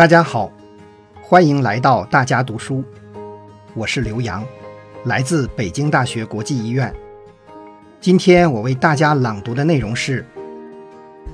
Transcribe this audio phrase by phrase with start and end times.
[0.00, 0.50] 大家好，
[1.20, 2.82] 欢迎来到大家读书，
[3.74, 4.42] 我是刘洋，
[5.04, 6.90] 来自北京大学国际医院。
[8.00, 10.24] 今天我为大家朗读的内容是：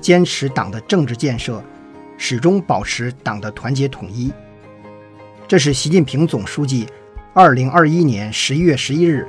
[0.01, 1.63] 坚持党的政治建设，
[2.17, 4.33] 始终保持党的团结统一。
[5.47, 6.85] 这是习近平总书记
[7.33, 9.25] 二零二一年十一月十一日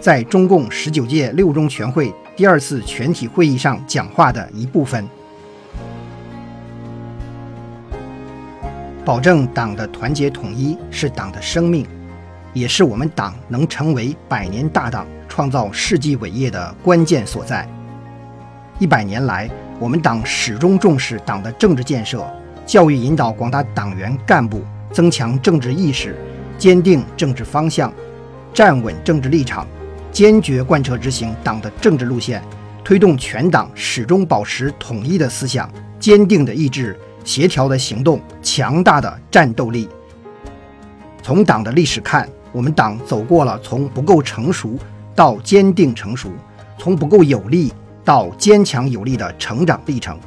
[0.00, 5.08] 在中共十九届六中全会第二次全体会议上讲话的一部分。
[9.04, 11.86] 保证党的团结统一是党的生命，
[12.52, 17.66] 也是我们党能成为百年大党、创造世纪伟业的关键所在。
[18.78, 22.24] 一百年来，我们党始终重视党的政治建设，
[22.66, 24.62] 教育引导广大党员干部
[24.92, 26.14] 增强政治意识，
[26.58, 27.92] 坚定政治方向，
[28.52, 29.66] 站稳政治立场，
[30.12, 32.42] 坚决贯彻执行党的政治路线，
[32.84, 36.98] 推动全党始终保持统一的思想、坚定的意志。
[37.28, 39.86] 协调的行动，强大的战斗力。
[41.22, 44.78] 从党的历史看，我们党走过了从不够成熟
[45.14, 46.30] 到坚定成熟，
[46.78, 47.70] 从不够有力
[48.02, 50.18] 到坚强有力的成长历程。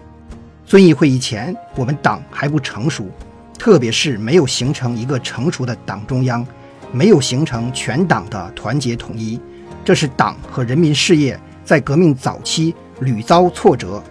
[0.64, 3.10] 遵义会议前，我们党还不成熟，
[3.58, 6.46] 特别是没有形成一个成熟的党中央，
[6.92, 9.42] 没有形成全党的团结统一，
[9.84, 14.04] 这是党和人民事业在革命早期屡遭挫折。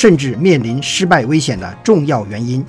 [0.00, 2.64] 甚至面临失败危险的重要原因。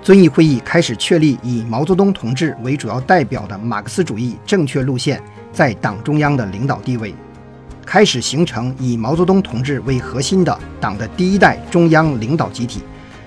[0.00, 5.20] 遵义会议开始确立以毛泽东同志为主要代表的马克思主义正确路线
[5.52, 7.12] 在党中央的领导地位，
[7.84, 12.80] 开始形成以毛泽东同志为核心的党的第一代中央领导集体。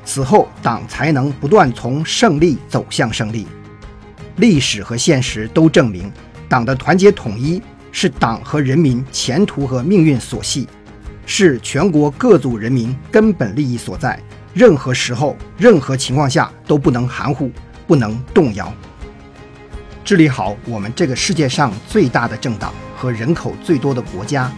[0.05, 3.45] 此后，党才能不断从胜利走向胜利。
[4.37, 6.09] 历史和现实都证明，
[6.47, 7.61] 党的团结统一
[7.91, 10.69] 是党和人民前途和命运所系。
[11.33, 14.19] 是全国各族人民根本利益所在，
[14.53, 17.49] 任何时候、任何情况下都不能含糊，
[17.87, 18.71] 不能动摇。
[20.03, 24.51] 治理好我们这个世界上最大的政党和人口最多的国家，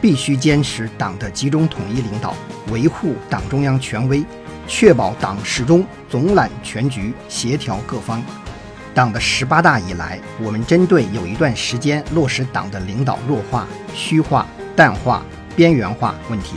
[0.00, 2.36] 必须坚持党的集中统一领导，
[2.70, 4.24] 维护党中央权威，
[4.68, 8.22] 确保党始终总揽全局、协调各方。
[8.94, 14.46] 党的十八大以来，我们针对有一段时间落实党的领导弱化、虚化、
[14.76, 15.24] 淡化。
[15.56, 16.56] 边缘化问题，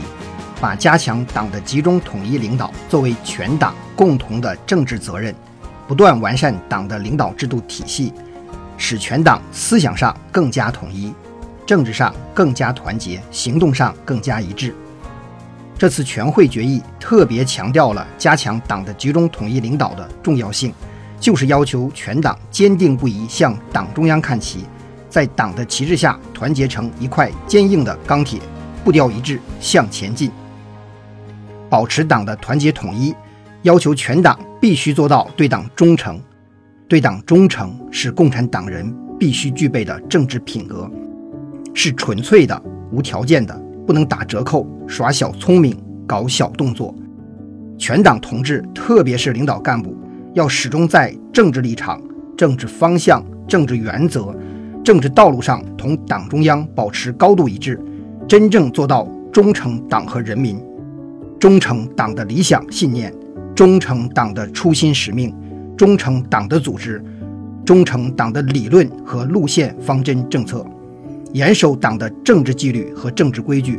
[0.60, 5.34] 把加强党的集中统一领导作为全党共同的政治责任，
[5.86, 8.12] 不断完善党的领导制度体系，
[8.76, 11.12] 使全党思想上更加统一，
[11.66, 14.74] 政治上更加团结，行动上更加一致。
[15.76, 20.72] 这次全会决议特别强调了加强党的集中统一领导的重要性，
[21.18, 24.64] 就是要求全党坚定不移向党中央看齐，
[25.10, 28.40] 在党的旗帜下团结成一块坚硬的钢铁。
[28.84, 30.30] 步调一致向前进，
[31.70, 33.14] 保持党的团结统一，
[33.62, 36.20] 要求全党必须做到对党忠诚。
[36.86, 40.88] 对党忠诚是共产党人必须具备的政治品格，
[41.72, 42.62] 是纯粹的、
[42.92, 45.74] 无条件的，不能打折扣、耍小聪明、
[46.06, 46.94] 搞小动作。
[47.78, 49.96] 全党同志，特别是领导干部，
[50.34, 52.00] 要始终在政治立场、
[52.36, 54.36] 政治方向、政治原则、
[54.84, 57.80] 政治道路上同党中央保持高度一致。
[58.26, 60.58] 真正做到忠诚党和人民，
[61.38, 63.12] 忠诚党的理想信念，
[63.54, 65.34] 忠诚党的初心使命，
[65.76, 67.04] 忠诚党的组织，
[67.66, 70.64] 忠诚党的理论和路线方针政策，
[71.32, 73.78] 严守党的政治纪律和政治规矩，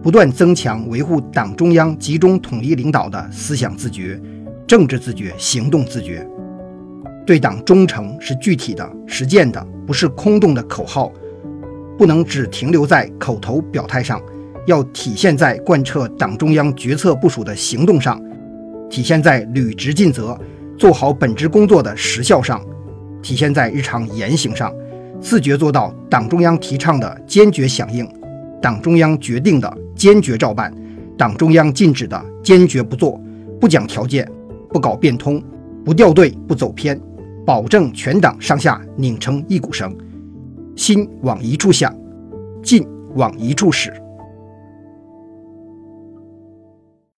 [0.00, 4.20] 不断增强维护党中央集中统一领导的思想自觉、
[4.68, 6.24] 政治自觉、行动自觉。
[7.26, 11.12] 对党忠诚是具体的、实践的，不是空洞的口号。
[12.00, 14.18] 不能只停留在口头表态上，
[14.66, 18.18] 要体现在贯彻党中央决策部署的行动上，
[18.88, 20.34] 体现在履职尽责、
[20.78, 22.64] 做好本职工作的实效上，
[23.20, 24.74] 体现在日常言行上，
[25.20, 28.08] 自觉做到党中央提倡的坚决响应，
[28.62, 30.74] 党中央决定的坚决照办，
[31.18, 33.20] 党中央禁止的坚决不做，
[33.60, 34.26] 不讲条件，
[34.70, 35.38] 不搞变通，
[35.84, 36.98] 不掉队，不走偏，
[37.44, 39.94] 保证全党上下拧成一股绳。
[40.80, 41.94] 心往一处想，
[42.62, 43.92] 劲往一处使。